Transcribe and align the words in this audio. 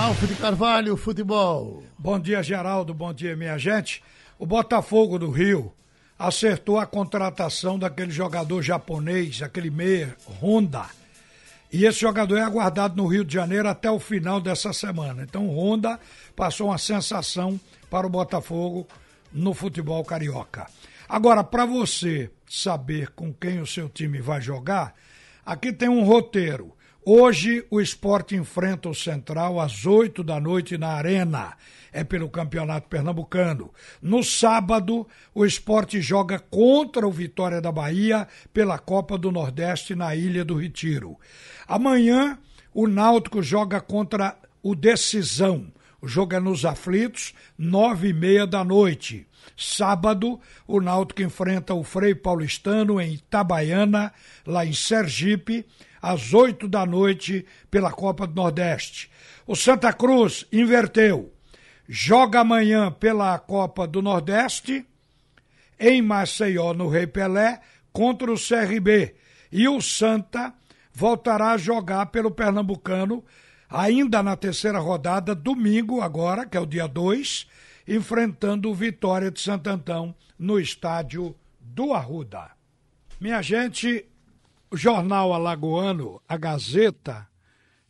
Ralf 0.00 0.24
de 0.26 0.34
Carvalho, 0.34 0.96
futebol. 0.96 1.82
Bom 1.98 2.18
dia, 2.18 2.42
Geraldo. 2.42 2.94
Bom 2.94 3.12
dia, 3.12 3.36
minha 3.36 3.58
gente. 3.58 4.02
O 4.38 4.46
Botafogo 4.46 5.18
do 5.18 5.30
Rio 5.30 5.74
acertou 6.18 6.78
a 6.78 6.86
contratação 6.86 7.78
daquele 7.78 8.10
jogador 8.10 8.62
japonês, 8.62 9.42
aquele 9.42 9.68
meia 9.68 10.16
Honda. 10.40 10.86
E 11.70 11.84
esse 11.84 12.00
jogador 12.00 12.38
é 12.38 12.40
aguardado 12.40 12.96
no 12.96 13.06
Rio 13.06 13.22
de 13.26 13.34
Janeiro 13.34 13.68
até 13.68 13.90
o 13.90 13.98
final 14.00 14.40
dessa 14.40 14.72
semana. 14.72 15.22
Então, 15.22 15.46
Honda 15.50 16.00
passou 16.34 16.68
uma 16.68 16.78
sensação 16.78 17.60
para 17.90 18.06
o 18.06 18.10
Botafogo 18.10 18.88
no 19.30 19.52
futebol 19.52 20.02
carioca. 20.02 20.66
Agora, 21.06 21.44
para 21.44 21.66
você 21.66 22.30
saber 22.48 23.10
com 23.10 23.34
quem 23.34 23.60
o 23.60 23.66
seu 23.66 23.86
time 23.86 24.18
vai 24.18 24.40
jogar, 24.40 24.94
aqui 25.44 25.70
tem 25.70 25.90
um 25.90 26.04
roteiro. 26.04 26.72
Hoje 27.02 27.64
o 27.70 27.80
esporte 27.80 28.36
enfrenta 28.36 28.86
o 28.86 28.94
Central 28.94 29.58
às 29.58 29.86
8 29.86 30.22
da 30.22 30.38
noite 30.38 30.76
na 30.76 30.88
Arena. 30.88 31.56
É 31.90 32.04
pelo 32.04 32.28
Campeonato 32.28 32.88
Pernambucano. 32.88 33.72
No 34.02 34.22
sábado, 34.22 35.08
o 35.34 35.46
esporte 35.46 36.02
joga 36.02 36.38
contra 36.38 37.08
o 37.08 37.10
Vitória 37.10 37.58
da 37.58 37.72
Bahia 37.72 38.28
pela 38.52 38.78
Copa 38.78 39.16
do 39.16 39.32
Nordeste 39.32 39.94
na 39.94 40.14
Ilha 40.14 40.44
do 40.44 40.54
Retiro. 40.54 41.16
Amanhã, 41.66 42.38
o 42.74 42.86
Náutico 42.86 43.42
joga 43.42 43.80
contra 43.80 44.36
o 44.62 44.74
Decisão. 44.74 45.72
O 46.02 46.06
jogo 46.06 46.34
é 46.34 46.40
nos 46.40 46.66
aflitos, 46.66 47.34
nove 47.56 48.08
e 48.08 48.12
meia 48.12 48.46
da 48.46 48.62
noite. 48.62 49.26
Sábado, 49.56 50.38
o 50.66 50.80
Náutico 50.80 51.22
enfrenta 51.22 51.72
o 51.72 51.82
Frei 51.82 52.14
Paulistano 52.14 53.00
em 53.00 53.14
Itabaiana, 53.14 54.12
lá 54.46 54.64
em 54.64 54.72
Sergipe, 54.72 55.66
às 56.00 56.32
oito 56.32 56.66
da 56.66 56.86
noite, 56.86 57.44
pela 57.70 57.90
Copa 57.92 58.26
do 58.26 58.34
Nordeste. 58.34 59.10
O 59.46 59.54
Santa 59.54 59.92
Cruz 59.92 60.46
inverteu. 60.52 61.32
Joga 61.88 62.40
amanhã 62.40 62.90
pela 62.90 63.38
Copa 63.38 63.86
do 63.86 64.00
Nordeste, 64.00 64.86
em 65.78 66.00
Maceió, 66.00 66.72
no 66.72 66.88
Rei 66.88 67.06
Pelé, 67.06 67.60
contra 67.92 68.32
o 68.32 68.36
CRB. 68.36 69.14
E 69.50 69.68
o 69.68 69.80
Santa 69.80 70.54
voltará 70.92 71.52
a 71.52 71.56
jogar 71.56 72.06
pelo 72.06 72.30
Pernambucano, 72.30 73.24
ainda 73.68 74.22
na 74.22 74.36
terceira 74.36 74.78
rodada, 74.78 75.34
domingo 75.34 76.00
agora, 76.00 76.46
que 76.46 76.56
é 76.56 76.60
o 76.60 76.66
dia 76.66 76.86
2, 76.86 77.46
enfrentando 77.88 78.70
o 78.70 78.74
Vitória 78.74 79.30
de 79.30 79.40
Santo 79.40 79.68
Antão 79.68 80.14
no 80.38 80.60
estádio 80.60 81.34
do 81.60 81.92
Arruda. 81.92 82.50
Minha 83.20 83.42
gente, 83.42 84.04
o 84.70 84.76
jornal 84.76 85.32
alagoano, 85.32 86.22
a 86.28 86.36
Gazeta, 86.36 87.26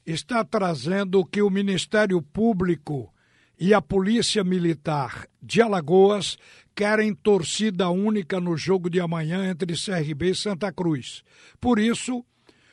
está 0.07 0.43
trazendo 0.43 1.25
que 1.27 1.43
o 1.43 1.51
Ministério 1.51 2.23
Público 2.23 3.13
e 3.59 3.75
a 3.75 3.83
Polícia 3.83 4.43
Militar 4.43 5.27
de 5.43 5.61
Alagoas 5.61 6.39
querem 6.75 7.15
torcida 7.15 7.91
única 7.91 8.41
no 8.41 8.57
jogo 8.57 8.89
de 8.89 8.99
amanhã 8.99 9.51
entre 9.51 9.75
CRB 9.75 10.31
e 10.31 10.35
Santa 10.35 10.73
Cruz. 10.73 11.23
Por 11.61 11.79
isso, 11.79 12.25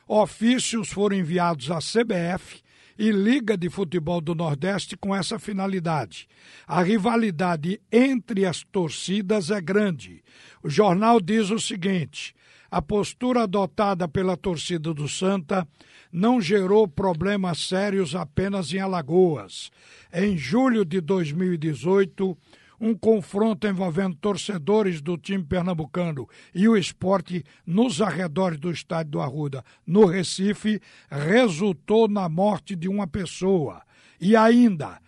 ofícios 0.07 0.89
foram 0.89 1.17
enviados 1.17 1.69
à 1.69 1.79
CBF 1.79 2.61
e 2.97 3.11
Liga 3.11 3.57
de 3.57 3.69
Futebol 3.69 4.21
do 4.21 4.33
Nordeste 4.33 4.95
com 4.95 5.13
essa 5.13 5.37
finalidade. 5.37 6.29
A 6.65 6.81
rivalidade 6.81 7.81
entre 7.91 8.45
as 8.45 8.63
torcidas 8.63 9.51
é 9.51 9.59
grande. 9.59 10.23
O 10.63 10.69
jornal 10.69 11.19
diz 11.19 11.51
o 11.51 11.59
seguinte: 11.59 12.33
a 12.69 12.81
postura 12.81 13.43
adotada 13.43 14.07
pela 14.07 14.35
torcida 14.35 14.93
do 14.93 15.07
Santa 15.07 15.67
não 16.11 16.41
gerou 16.41 16.87
problemas 16.87 17.67
sérios 17.67 18.15
apenas 18.15 18.73
em 18.73 18.79
Alagoas. 18.79 19.71
Em 20.13 20.37
julho 20.37 20.83
de 20.83 21.01
2018, 21.01 22.37
um 22.79 22.93
confronto 22.93 23.67
envolvendo 23.67 24.15
torcedores 24.15 25.01
do 25.01 25.17
time 25.17 25.43
pernambucano 25.43 26.27
e 26.53 26.67
o 26.67 26.77
esporte 26.77 27.43
nos 27.65 28.01
arredores 28.01 28.59
do 28.59 28.71
estádio 28.71 29.13
do 29.13 29.21
Arruda, 29.21 29.63
no 29.85 30.05
Recife, 30.05 30.79
resultou 31.09 32.07
na 32.07 32.29
morte 32.29 32.75
de 32.75 32.87
uma 32.87 33.07
pessoa. 33.07 33.81
E 34.21 34.35
ainda, 34.35 34.99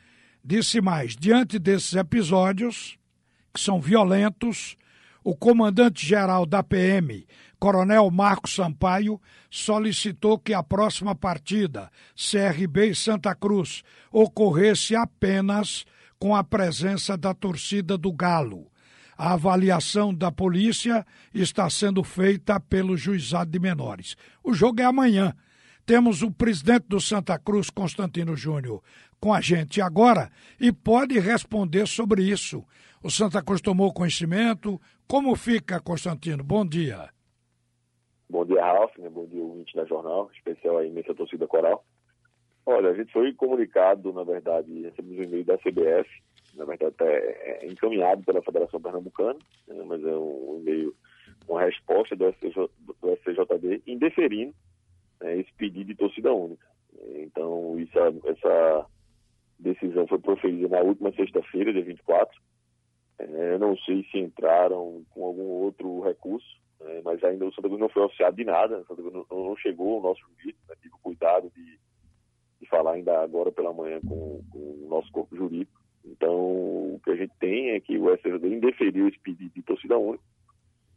disse 0.43 0.81
mais, 0.81 1.15
diante 1.15 1.59
desses 1.59 1.93
episódios, 1.93 2.97
que 3.53 3.59
são 3.59 3.79
violentos, 3.79 4.75
o 5.23 5.35
comandante-geral 5.35 6.45
da 6.45 6.63
PM, 6.63 7.27
Coronel 7.59 8.09
Marcos 8.09 8.55
Sampaio, 8.55 9.19
solicitou 9.49 10.39
que 10.39 10.53
a 10.53 10.63
próxima 10.63 11.13
partida, 11.13 11.91
CRB 12.15 12.91
e 12.91 12.95
Santa 12.95 13.35
Cruz, 13.35 13.83
ocorresse 14.11 14.95
apenas 14.95 15.85
com 16.17 16.35
a 16.35 16.43
presença 16.43 17.17
da 17.17 17.33
torcida 17.33 17.97
do 17.97 18.11
Galo. 18.13 18.71
A 19.17 19.33
avaliação 19.33 20.13
da 20.13 20.31
polícia 20.31 21.05
está 21.33 21.69
sendo 21.69 22.03
feita 22.03 22.57
pelo 22.57 22.95
juizado 22.95 23.51
de 23.51 23.59
menores. 23.59 24.15
O 24.41 24.53
jogo 24.53 24.81
é 24.81 24.85
amanhã. 24.85 25.35
Temos 25.85 26.21
o 26.21 26.31
presidente 26.31 26.85
do 26.87 27.01
Santa 27.01 27.37
Cruz, 27.37 27.69
Constantino 27.69 28.37
Júnior, 28.37 28.81
com 29.19 29.33
a 29.33 29.41
gente 29.41 29.81
agora 29.81 30.31
e 30.57 30.71
pode 30.71 31.19
responder 31.19 31.85
sobre 31.87 32.23
isso. 32.23 32.63
O 33.03 33.11
Santa 33.11 33.41
Cruz 33.41 33.59
tomou 33.59 33.91
conhecimento. 33.91 34.79
Como 35.05 35.35
fica, 35.35 35.81
Constantino? 35.81 36.43
Bom 36.43 36.65
dia. 36.65 37.09
Bom 38.29 38.45
dia, 38.45 38.63
Ralf. 38.63 38.95
Né? 38.97 39.09
Bom 39.09 39.25
dia, 39.25 39.41
ouvinte 39.41 39.75
da 39.75 39.85
jornal, 39.85 40.29
especial 40.35 40.77
a 40.77 40.85
imensa 40.85 41.15
torcida 41.15 41.47
coral. 41.47 41.83
Olha, 42.65 42.91
a 42.91 42.93
gente 42.93 43.11
foi 43.11 43.33
comunicado, 43.33 44.13
na 44.13 44.23
verdade, 44.23 44.83
recebemos 44.83 45.19
um 45.19 45.23
e-mail 45.23 45.45
da 45.45 45.57
CBF, 45.57 46.07
na 46.53 46.65
verdade 46.65 46.95
é, 47.01 47.63
é 47.63 47.65
encaminhado 47.65 48.23
pela 48.23 48.43
Federação 48.43 48.79
Pernambucana, 48.79 49.39
né, 49.67 49.83
mas 49.85 50.03
é 50.03 50.15
um 50.15 50.59
e-mail 50.61 50.93
com 51.47 51.55
resposta 51.55 52.15
do, 52.15 52.27
SCJ, 52.29 52.69
do 53.01 53.11
SCJD 53.13 53.81
indeferindo 53.87 54.53
né, 55.19 55.37
esse 55.37 55.51
pedido 55.53 55.87
de 55.87 55.95
torcida 55.95 56.31
única. 56.31 56.67
Então, 57.15 57.79
isso, 57.79 57.97
essa 58.25 58.85
decisão 59.57 60.05
foi 60.05 60.19
proferida 60.19 60.67
na 60.67 60.81
última 60.81 61.11
sexta-feira, 61.13 61.73
dia 61.73 61.83
24. 61.83 62.39
É, 63.17 63.53
eu 63.53 63.59
não 63.59 63.75
sei 63.77 64.05
se 64.11 64.19
entraram 64.19 65.03
com 65.09 65.25
algum 65.25 65.43
outro 65.43 66.01
recurso, 66.01 66.47
né, 66.79 67.01
mas 67.03 67.23
ainda 67.23 67.45
o 67.45 67.53
Santa 67.53 67.67
Cruz 67.67 67.79
não 67.79 67.89
foi 67.89 68.03
oficiado 68.03 68.35
de 68.35 68.43
nada, 68.43 68.79
o 68.79 68.85
Santa 68.85 69.01
Cruz 69.01 69.13
não, 69.13 69.25
não 69.29 69.57
chegou 69.57 69.95
ao 69.95 70.03
nosso 70.03 70.21
juízo, 70.21 70.57
né, 70.67 70.75
tive 70.81 70.95
cuidado 71.01 71.51
de 71.55 71.79
de 72.59 72.67
falar 72.67 72.93
ainda 72.93 73.21
agora 73.21 73.51
pela 73.51 73.73
manhã 73.73 73.99
com, 74.01 74.43
com, 74.51 74.59
o 74.59 74.87
nosso 74.89 75.11
corpo 75.11 75.35
jurídico. 75.35 75.79
Então, 76.05 76.35
o 76.35 77.01
que 77.03 77.11
a 77.11 77.15
gente 77.15 77.33
tem 77.39 77.71
é 77.71 77.79
que 77.79 77.97
o 77.97 78.13
STJD 78.17 78.47
indeferiu 78.47 79.07
esse 79.07 79.19
pedido 79.19 79.51
de 79.53 79.61
torcida 79.61 79.97
única. 79.97 80.23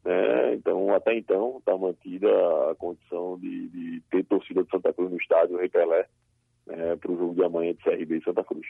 Né? 0.04 0.54
Então, 0.54 0.92
até 0.92 1.16
então, 1.16 1.58
está 1.58 1.76
mantida 1.76 2.28
a 2.70 2.74
condição 2.74 3.38
de, 3.38 3.68
de, 3.68 4.02
ter 4.10 4.24
torcida 4.24 4.64
de 4.64 4.70
Santa 4.70 4.92
Cruz 4.92 5.10
no 5.10 5.16
estádio 5.16 5.58
Repelé 5.58 6.06
né, 6.66 6.96
para 6.96 7.12
o 7.12 7.16
jogo 7.16 7.34
de 7.34 7.44
amanhã 7.44 7.72
de 7.72 7.82
CRB 7.82 8.18
e 8.18 8.24
Santa 8.24 8.42
Cruz. 8.42 8.66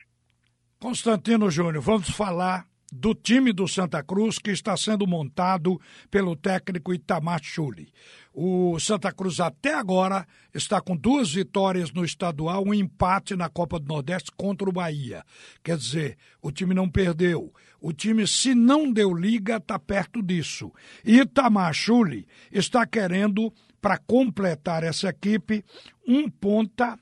Constantino 0.80 1.50
Júnior, 1.50 1.82
vamos 1.82 2.10
falar 2.10 2.66
do 2.92 3.14
time 3.14 3.54
do 3.54 3.66
Santa 3.66 4.02
Cruz 4.02 4.38
que 4.38 4.50
está 4.50 4.76
sendo 4.76 5.06
montado 5.06 5.80
pelo 6.10 6.36
técnico 6.36 6.92
Itamar 6.92 7.40
Chuli. 7.42 7.90
O 8.34 8.78
Santa 8.78 9.10
Cruz 9.10 9.40
até 9.40 9.72
agora 9.72 10.26
está 10.52 10.78
com 10.78 10.94
duas 10.94 11.32
vitórias 11.32 11.90
no 11.90 12.04
estadual, 12.04 12.62
um 12.66 12.74
empate 12.74 13.34
na 13.34 13.48
Copa 13.48 13.80
do 13.80 13.88
Nordeste 13.88 14.30
contra 14.36 14.68
o 14.68 14.72
Bahia. 14.72 15.24
Quer 15.64 15.78
dizer, 15.78 16.18
o 16.42 16.52
time 16.52 16.74
não 16.74 16.88
perdeu. 16.88 17.52
O 17.80 17.92
time, 17.92 18.26
se 18.26 18.54
não 18.54 18.92
deu 18.92 19.14
liga, 19.14 19.56
está 19.56 19.78
perto 19.78 20.22
disso. 20.22 20.70
Itamar 21.04 21.72
Chuli 21.72 22.26
está 22.50 22.86
querendo, 22.86 23.52
para 23.80 23.98
completar 23.98 24.84
essa 24.84 25.08
equipe, 25.08 25.64
um 26.06 26.30
ponta, 26.30 26.96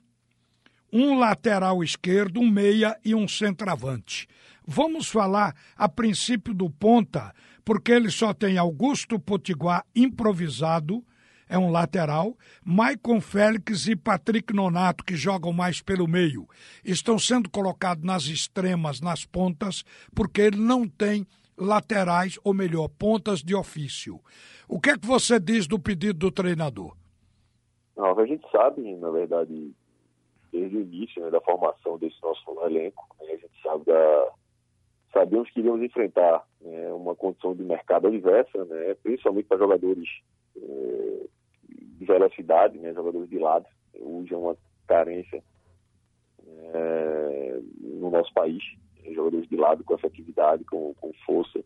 um 0.93 1.19
lateral 1.19 1.85
esquerdo, 1.85 2.41
um 2.41 2.49
meia 2.49 2.99
e 3.05 3.15
um 3.15 3.29
centroavante. 3.29 4.27
Vamos 4.67 5.09
falar 5.09 5.55
a 5.77 5.89
princípio 5.89 6.55
do 6.55 6.71
ponta, 6.71 7.33
porque 7.65 7.93
ele 7.93 8.11
só 8.11 8.33
tem 8.33 8.59
Augusto 8.59 9.19
Potiguar 9.19 9.85
improvisado, 9.95 11.05
é 11.49 11.59
um 11.59 11.71
lateral, 11.71 12.37
Maicon 12.65 13.21
Félix 13.21 13.89
e 13.89 13.97
Patrick 13.97 14.55
Nonato, 14.55 15.05
que 15.05 15.17
jogam 15.17 15.53
mais 15.53 15.83
pelo 15.83 16.07
meio, 16.07 16.47
estão 16.85 17.19
sendo 17.19 17.51
colocados 17.51 18.05
nas 18.05 18.27
extremas, 18.27 19.01
nas 19.01 19.25
pontas, 19.25 19.83
porque 20.15 20.43
ele 20.43 20.59
não 20.59 20.89
tem 20.89 21.27
laterais, 21.59 22.39
ou 22.45 22.55
melhor, 22.55 22.89
pontas 22.89 23.43
de 23.43 23.55
ofício. 23.55 24.21
O 24.69 24.81
que 24.81 24.91
é 24.91 24.99
que 24.99 25.07
você 25.07 25.41
diz 25.41 25.67
do 25.67 25.79
pedido 25.79 26.19
do 26.19 26.31
treinador? 26.31 26.97
Não, 27.97 28.19
a 28.19 28.27
gente 28.27 28.49
sabe, 28.51 28.97
na 28.97 29.11
verdade, 29.11 29.73
desde 30.53 30.77
o 30.77 30.81
início 30.81 31.23
né, 31.23 31.31
da 31.31 31.41
formação 31.41 31.99
desse 31.99 32.17
nosso 32.23 32.43
elenco, 32.65 33.07
né, 33.21 33.27
a 33.33 33.37
gente 33.37 33.63
sabe 33.63 33.85
da, 33.85 34.29
sabíamos 35.13 35.51
que 35.51 35.61
iríamos 35.61 35.83
enfrentar 35.83 36.45
né, 36.61 36.93
uma 36.93 37.15
condição 37.15 37.55
de 37.55 37.63
mercado 37.63 38.09
adversa, 38.09 38.65
né, 38.65 38.95
principalmente 39.03 39.47
para 39.47 39.59
jogadores 39.59 40.09
eh, 40.57 41.27
de 41.69 42.05
velocidade, 42.05 42.79
né, 42.79 42.93
jogadores 42.95 43.29
de 43.29 43.39
lado. 43.39 43.67
Hoje 43.99 44.35
é 44.35 44.37
uma 44.37 44.57
carência 44.87 45.43
eh, 46.75 47.61
nosso 48.11 48.33
país, 48.35 48.63
jogadores 49.15 49.49
de 49.49 49.57
lado 49.57 49.85
com 49.85 49.95
efetividade, 49.95 50.65
com, 50.65 50.93
com 50.95 51.13
força. 51.25 51.61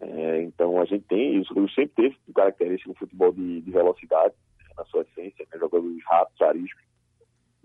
É, 0.00 0.42
então 0.42 0.80
a 0.80 0.84
gente 0.84 1.06
tem, 1.06 1.40
isso 1.40 1.54
sempre 1.74 1.94
teve 1.96 2.16
característica 2.34 2.90
no 2.90 2.96
futebol 2.96 3.32
de, 3.32 3.62
de 3.62 3.70
velocidade, 3.70 4.34
né, 4.58 4.66
na 4.76 4.84
sua 4.86 5.02
essência, 5.02 5.46
né, 5.50 5.58
jogadores 5.58 6.04
rápidos, 6.04 6.42
ariscos. 6.42 6.84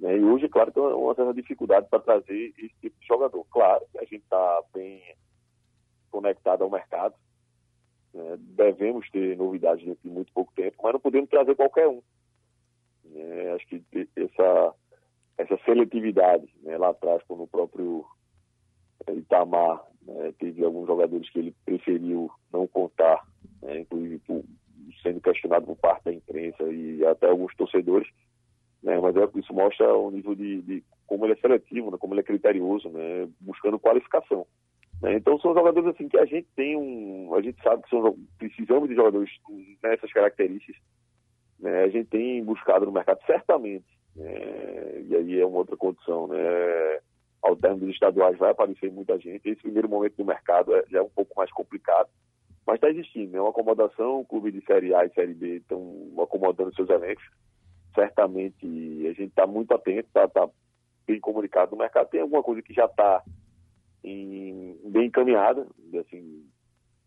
Né, 0.01 0.18
e 0.18 0.24
hoje, 0.24 0.50
claro, 0.50 0.71
tem 0.71 0.81
uma 0.81 1.13
certa 1.13 1.31
dificuldade 1.31 1.88
para 1.88 2.00
trazer 2.00 2.53
esse 2.57 2.74
tipo 2.81 3.00
de 3.00 3.06
jogador. 3.07 3.45
Claro 3.51 3.86
que 3.92 4.00
a 4.00 4.01
gente 4.01 4.24
está 4.24 4.63
bem 4.74 5.00
conectado 6.09 6.63
ao 6.63 6.71
mercado, 6.71 7.13
né, 8.12 8.36
devemos 8.39 9.07
ter 9.12 9.38
novidades 9.38 9.86
dentro 9.86 10.01
de 10.03 10.09
muito 10.09 10.33
pouco 10.33 10.51
tempo, 10.56 10.75
mas 10.81 10.94
não 10.94 11.00
podemos 11.00 11.30
trazer 11.30 11.56
qualquer 11.56 11.88
um. 11.88 12.01
Né, 13.06 13.53
acho 13.53 13.68
que 13.68 13.83
essa, 14.15 14.74
essa 15.38 15.57
seletividade 15.65 16.51
né, 16.63 16.80
lá 16.80 16.89
atrás, 16.89 17.21
quando 17.27 17.44
o 17.44 17.48
próprio 17.48 18.03
Itamar 19.07 19.86
né, 20.01 20.33
teve 20.39 20.65
alguns 20.65 20.88
jogadores 20.88 21.30
que 21.30 21.38
ele 21.38 21.56
preferiu 21.63 22.31
não 22.51 22.65
contar, 22.65 23.24
né, 23.62 23.81
inclusive 23.81 24.18
por, 24.19 24.44
sendo 25.03 25.21
questionado 25.21 25.68
por 25.68 25.77
parte 25.77 26.06
da 26.06 26.13
imprensa 26.13 26.63
e 26.63 27.06
até 27.06 27.27
alguns 27.27 27.56
torcedores. 27.56 28.09
Né, 28.83 29.00
mas 29.00 29.16
é, 29.16 29.28
isso 29.36 29.54
mostra 29.54 29.95
o 29.95 30.10
nível 30.10 30.33
de, 30.33 30.62
de 30.62 30.83
como 31.06 31.25
ele 31.25 31.33
é 31.33 31.36
seletivo, 31.36 31.92
né, 31.92 31.98
como 32.00 32.13
ele 32.13 32.22
é 32.22 32.24
criterioso, 32.24 32.89
né, 32.89 33.28
buscando 33.39 33.80
qualificação. 33.80 34.48
Né. 35.01 35.16
Então 35.16 35.39
são 35.39 35.54
jogadores 35.54 35.89
assim 35.89 36.07
que 36.07 36.18
a 36.18 36.25
gente 36.25 36.48
tem 36.56 36.75
um, 36.75 37.33
a 37.36 37.42
gente 37.42 37.62
sabe 37.62 37.83
que 37.83 37.89
são, 37.89 38.18
precisamos 38.39 38.89
de 38.89 38.95
jogadores 38.95 39.30
nessas 39.83 40.12
características. 40.12 40.81
Né, 41.60 41.83
a 41.83 41.89
gente 41.89 42.10
tem 42.10 42.44
buscado 42.44 42.86
no 42.86 42.92
mercado 42.92 43.19
certamente, 43.25 43.86
né, 44.16 45.01
e 45.07 45.16
aí 45.16 45.39
é 45.39 45.45
uma 45.45 45.60
outra 45.60 45.77
condição, 45.77 46.27
né, 46.27 47.00
ao 47.42 47.56
término 47.56 47.88
dos 47.88 47.95
estaduais 47.95 48.38
vai 48.38 48.51
aparecer 48.51 48.92
muita 48.92 49.18
gente. 49.18 49.50
Esse 49.50 49.62
primeiro 49.62 49.89
momento 49.89 50.16
do 50.16 50.25
mercado 50.25 50.75
é, 50.75 50.84
já 50.89 51.00
é 51.00 51.01
um 51.01 51.10
pouco 51.10 51.34
mais 51.36 51.51
complicado, 51.51 52.10
mas 52.66 52.75
está 52.75 52.89
existindo. 52.89 53.31
É 53.31 53.34
né? 53.34 53.42
uma 53.42 53.50
acomodação, 53.50 54.19
o 54.19 54.25
clube 54.25 54.51
de 54.51 54.63
Série 54.66 54.94
A 54.94 55.06
e 55.06 55.13
Série 55.13 55.34
B 55.34 55.57
estão 55.57 56.12
acomodando 56.19 56.74
seus 56.75 56.89
elencos. 56.89 57.24
Certamente 57.93 58.65
a 59.07 59.13
gente 59.13 59.29
está 59.29 59.45
muito 59.45 59.73
atento, 59.73 60.07
está 60.07 60.27
tá 60.27 60.49
bem 61.05 61.19
comunicado 61.19 61.71
no 61.71 61.77
mercado. 61.77 62.09
Tem 62.09 62.21
alguma 62.21 62.43
coisa 62.43 62.61
que 62.61 62.73
já 62.73 62.85
está 62.85 63.23
bem 64.03 65.05
encaminhada, 65.07 65.67
assim, 65.99 66.45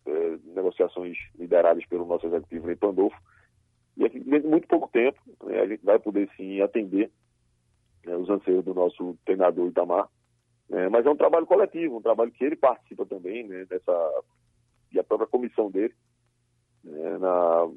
é, 0.05 0.37
negociações 0.53 1.17
lideradas 1.37 1.85
pelo 1.85 2.05
nosso 2.05 2.27
executivo 2.27 2.67
Ney 2.67 2.75
Pandolfo. 2.75 3.17
E 3.97 4.05
aqui, 4.05 4.19
dentro 4.19 4.43
de 4.43 4.47
muito 4.47 4.67
pouco 4.67 4.89
tempo, 4.89 5.19
né, 5.43 5.61
a 5.61 5.67
gente 5.67 5.83
vai 5.83 5.99
poder 5.99 6.29
sim 6.35 6.61
atender 6.61 7.11
né, 8.05 8.15
os 8.15 8.29
anseios 8.29 8.63
do 8.63 8.73
nosso 8.73 9.17
treinador 9.25 9.67
Itamar 9.67 10.09
é, 10.69 10.89
mas 10.89 11.05
é 11.05 11.09
um 11.09 11.15
trabalho 11.15 11.45
coletivo, 11.45 11.97
um 11.97 12.01
trabalho 12.01 12.31
que 12.31 12.43
ele 12.43 12.55
participa 12.55 13.05
também, 13.05 13.47
né, 13.47 13.65
dessa, 13.65 14.23
e 14.91 14.99
a 14.99 15.03
própria 15.03 15.27
comissão 15.27 15.69
dele, 15.69 15.93
né, 16.83 17.17
na, 17.17 17.69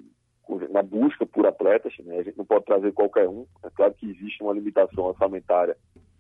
na 0.71 0.83
busca 0.83 1.27
por 1.27 1.47
atletas. 1.47 1.95
Né, 2.01 2.19
a 2.19 2.23
gente 2.23 2.39
não 2.39 2.45
pode 2.45 2.65
trazer 2.65 2.93
qualquer 2.93 3.29
um. 3.29 3.47
É 3.63 3.71
claro 3.71 3.95
que 3.95 4.11
existe 4.11 4.43
uma 4.43 4.53
limitação 4.53 5.05
orçamentária, 5.05 5.77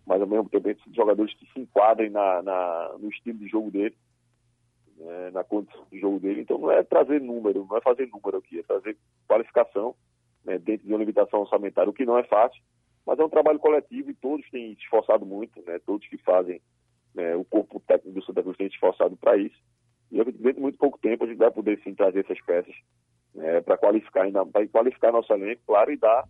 mas 0.07 0.21
ao 0.21 0.27
mesmo 0.27 0.49
tempo 0.49 0.69
jogadores 0.95 1.35
que 1.35 1.47
se 1.53 1.61
enquadrem 1.61 2.11
na, 2.11 2.43
na, 2.43 2.97
no 2.99 3.09
estilo 3.09 3.39
de 3.39 3.49
jogo 3.49 3.71
dele, 3.71 3.97
né, 4.97 5.31
na 5.31 5.45
condição 5.45 5.87
de 5.91 5.99
jogo 5.99 6.19
dele. 6.19 6.43
Então 6.43 6.59
não 6.59 6.71
é 6.71 6.83
trazer 6.83 7.21
número, 7.21 7.67
não 7.69 7.77
é 7.77 7.81
fazer 7.81 8.09
número 8.09 8.39
aqui, 8.39 8.59
é 8.59 8.63
trazer 8.63 8.97
qualificação 9.27 9.95
né, 10.45 10.59
dentro 10.59 10.87
de 10.87 10.93
uma 10.93 10.99
limitação 10.99 11.41
orçamentária, 11.41 11.91
o 11.91 11.95
que 11.95 12.07
não 12.07 12.19
é 12.19 12.25
fácil 12.25 12.63
mas 13.09 13.19
é 13.19 13.25
um 13.25 13.31
trabalho 13.31 13.59
coletivo 13.59 14.11
e 14.11 14.15
todos 14.15 14.47
têm 14.51 14.75
se 14.75 14.83
esforçado 14.83 15.25
muito, 15.25 15.59
né? 15.67 15.79
Todos 15.79 16.07
que 16.07 16.19
fazem 16.19 16.61
né, 17.15 17.35
o 17.37 17.43
corpo 17.43 17.81
técnico 17.81 18.21
do 18.21 18.27
Santa 18.27 18.43
Cruz 18.43 18.55
se 18.59 18.65
esforçado 18.65 19.17
para 19.17 19.35
isso. 19.39 19.57
E 20.13 20.23
dentro 20.23 20.53
de 20.53 20.61
muito 20.61 20.77
pouco 20.77 20.99
tempo 20.99 21.25
a 21.25 21.27
gente 21.27 21.39
vai 21.39 21.51
poder 21.51 21.81
sim 21.83 21.95
trazer 21.95 22.21
essas 22.21 22.39
peças 22.43 22.75
né, 23.39 23.61
para 23.61 23.79
qualificar 23.79 24.23
ainda, 24.23 24.45
para 24.45 24.67
qualificar 24.69 25.13
nosso 25.13 25.33
elenco, 25.33 25.63
claro, 25.67 25.93
e 25.93 25.97
dar 25.97 26.25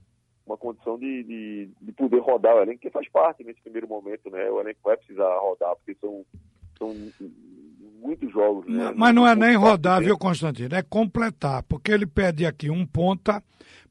uma 0.46 0.56
condição 0.56 0.98
de, 0.98 1.24
de, 1.24 1.70
de, 1.80 1.92
poder 1.92 2.20
rodar 2.20 2.54
o 2.56 2.62
elenco, 2.62 2.80
que 2.80 2.90
faz 2.90 3.08
parte 3.08 3.44
nesse 3.44 3.60
primeiro 3.60 3.88
momento, 3.88 4.30
né? 4.30 4.50
O 4.50 4.60
elenco 4.60 4.80
vai 4.82 4.96
precisar 4.96 5.28
rodar, 5.38 5.74
porque 5.76 5.94
são, 6.00 6.24
são 6.78 6.94
muitos 8.00 8.32
jogos. 8.32 8.66
Né? 8.66 8.92
Mas 8.96 9.14
não 9.14 9.26
é 9.26 9.34
nem 9.34 9.56
rodar, 9.56 10.00
viu, 10.00 10.16
Constantino? 10.16 10.74
É 10.74 10.82
completar, 10.82 11.62
porque 11.64 11.92
ele 11.92 12.06
pede 12.06 12.46
aqui 12.46 12.70
um 12.70 12.86
ponta, 12.86 13.42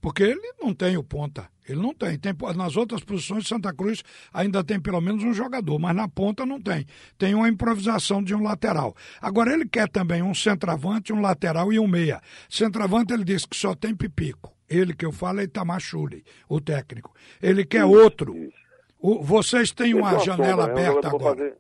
porque 0.01 0.23
ele 0.23 0.53
não 0.59 0.73
tem 0.73 0.97
o 0.97 1.03
ponta. 1.03 1.47
Ele 1.67 1.81
não 1.81 1.93
tem. 1.93 2.17
tem. 2.17 2.33
Nas 2.55 2.77
outras 2.77 3.03
posições, 3.03 3.47
Santa 3.47 3.73
Cruz 3.73 4.03
ainda 4.33 4.63
tem 4.63 4.79
pelo 4.79 5.01
menos 5.01 5.23
um 5.23 5.33
jogador, 5.33 5.77
mas 5.77 5.95
na 5.95 6.07
ponta 6.07 6.45
não 6.45 6.61
tem. 6.61 6.85
Tem 7.17 7.35
uma 7.35 7.49
improvisação 7.49 8.23
de 8.23 8.33
um 8.33 8.41
lateral. 8.41 8.95
Agora, 9.21 9.53
ele 9.53 9.67
quer 9.67 9.89
também 9.89 10.21
um 10.21 10.33
centroavante, 10.33 11.11
um 11.11 11.21
lateral 11.21 11.73
e 11.73 11.79
um 11.79 11.87
meia. 11.87 12.21
Centroavante, 12.49 13.13
ele 13.13 13.23
diz 13.23 13.45
que 13.45 13.55
só 13.55 13.75
tem 13.75 13.95
Pipico. 13.95 14.55
Ele 14.69 14.93
que 14.93 15.05
eu 15.05 15.11
falo 15.11 15.39
é 15.39 15.43
Itamachule, 15.43 16.23
o 16.49 16.59
técnico. 16.59 17.13
Ele 17.41 17.65
quer 17.65 17.85
isso, 17.85 17.97
outro. 17.97 18.35
Isso. 18.35 18.57
O, 18.99 19.23
vocês 19.23 19.71
têm 19.71 19.93
uma, 19.93 20.11
uma 20.11 20.19
janela 20.19 20.67
sombra, 20.67 20.81
né? 20.81 20.87
aberta 20.89 21.07
agora. 21.07 21.57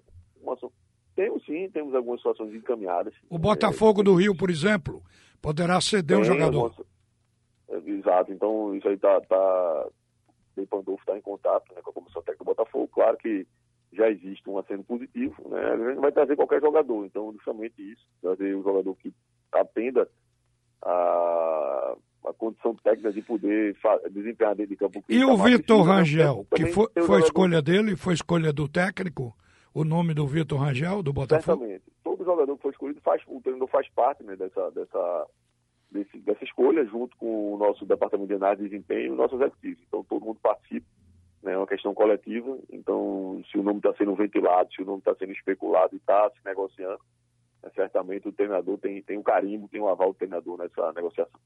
Temos 1.17 1.43
sim, 1.47 1.67
temos 1.73 1.95
algumas 1.95 2.19
situações 2.19 2.53
encaminhadas. 2.53 3.11
O 3.27 3.39
Botafogo 3.39 4.01
é, 4.01 4.03
do 4.03 4.13
Rio, 4.13 4.35
por 4.35 4.51
exemplo, 4.51 5.01
poderá 5.41 5.81
ceder 5.81 6.15
um 6.15 6.23
jogador. 6.23 6.71
Exato, 8.07 8.31
então 8.31 8.73
isso 8.73 8.87
aí 8.87 8.95
está 8.95 9.19
tá, 9.19 9.87
Ney 10.55 10.65
Pandolfo 10.65 11.01
está 11.01 11.17
em 11.17 11.21
contato 11.21 11.73
né, 11.75 11.81
com 11.83 11.89
a 11.89 11.93
Comissão 11.93 12.21
Técnica 12.21 12.45
do 12.45 12.55
Botafogo. 12.55 12.87
Claro 12.87 13.17
que 13.17 13.45
já 13.91 14.09
existe 14.09 14.49
um 14.49 14.57
aceno 14.57 14.83
positivo, 14.83 15.35
né? 15.49 15.59
A 15.59 15.77
gente 15.89 15.99
vai 15.99 16.11
trazer 16.11 16.37
qualquer 16.37 16.61
jogador, 16.61 17.05
então 17.05 17.33
justamente 17.33 17.75
isso, 17.81 18.05
trazer 18.21 18.55
um 18.55 18.63
jogador 18.63 18.95
que 18.95 19.13
atenda 19.51 20.07
a, 20.81 21.95
a 22.25 22.33
condição 22.33 22.75
técnica 22.75 23.11
de 23.11 23.21
poder 23.21 23.75
desempenhar 24.09 24.55
dentro 24.55 24.69
de 24.69 24.77
campo. 24.77 25.03
E 25.09 25.25
o 25.25 25.35
Vitor 25.37 25.81
Rangel, 25.83 26.45
que 26.55 26.67
foi, 26.67 26.87
foi 27.05 27.19
escolha 27.19 27.61
dele, 27.61 27.97
foi 27.97 28.13
escolha 28.13 28.53
do 28.53 28.69
técnico, 28.69 29.35
o 29.73 29.83
nome 29.83 30.13
do 30.13 30.25
Vitor 30.25 30.59
Rangel, 30.59 31.03
do 31.03 31.11
Botafogo? 31.11 31.59
Certamente. 31.59 31.83
Todo 32.03 32.23
jogador 32.23 32.55
que 32.55 32.61
foi 32.61 32.71
escolhido 32.71 33.01
faz, 33.01 33.21
o 33.27 33.41
treinador 33.41 33.67
faz 33.67 33.89
parte 33.89 34.23
né, 34.23 34.35
dessa, 34.37 34.71
dessa 34.71 35.27
desse, 35.91 36.17
dessa 36.19 36.43
escolha, 36.43 36.85
junto 36.85 37.15
com 37.17 37.53
o 37.53 37.57
nosso 37.57 37.85
departamento 37.85 38.27
de 38.27 38.35
análise 38.35 38.63
de 38.63 38.69
desempenho 38.69 39.07
e 39.07 39.09
o 39.11 39.15
nosso 39.15 39.35
executivo. 39.35 39.81
Então, 39.87 40.03
todo 40.03 40.25
mundo 40.25 40.39
participa, 40.41 40.85
né, 41.43 41.53
é 41.53 41.57
uma 41.57 41.67
questão 41.67 41.93
coletiva. 41.93 42.57
Então, 42.71 43.41
se 43.51 43.57
o 43.57 43.63
nome 43.63 43.79
está 43.79 43.93
sendo 43.95 44.15
ventilado, 44.15 44.71
se 44.73 44.81
o 44.81 44.85
nome 44.85 44.99
está 44.99 45.15
sendo 45.15 45.31
especulado 45.31 45.93
e 45.93 45.97
está 45.97 46.29
se 46.31 46.45
negociando, 46.45 46.99
é, 47.63 47.69
certamente 47.71 48.27
o 48.27 48.31
treinador 48.31 48.77
tem, 48.77 49.01
tem 49.01 49.17
um 49.17 49.23
carimbo, 49.23 49.67
tem 49.67 49.81
um 49.81 49.87
aval 49.87 50.11
do 50.13 50.17
treinador 50.17 50.57
nessa 50.57 50.91
negociação. 50.93 51.39